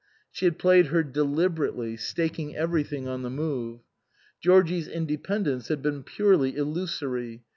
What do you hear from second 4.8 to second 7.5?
independence had been purely illusory.